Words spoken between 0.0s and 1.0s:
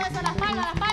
eso, eso, las palmas, las palmas.